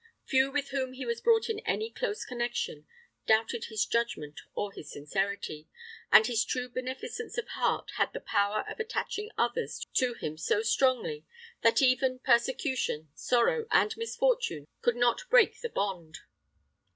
Few 0.25 0.49
with 0.51 0.69
whom 0.69 0.93
he 0.93 1.05
was 1.05 1.21
brought 1.21 1.47
in 1.47 1.59
any 1.59 1.91
close 1.91 2.25
connection 2.25 2.87
doubted 3.27 3.65
his 3.65 3.85
judgment 3.85 4.41
or 4.55 4.71
his 4.71 4.91
sincerity, 4.91 5.69
and 6.11 6.25
his 6.25 6.43
true 6.43 6.69
beneficence 6.69 7.37
of 7.37 7.47
heart 7.49 7.91
had 7.97 8.11
the 8.11 8.19
power 8.19 8.65
of 8.67 8.79
attaching 8.79 9.29
others 9.37 9.85
to 9.93 10.15
him 10.15 10.39
so 10.39 10.63
strongly 10.63 11.27
that 11.61 11.83
even 11.83 12.17
persecution, 12.17 13.09
sorrow, 13.13 13.67
and 13.69 13.95
misfortune 13.95 14.65
could 14.81 14.95
not 14.95 15.21
break 15.29 15.61
the 15.61 15.69
bond. 15.69 16.17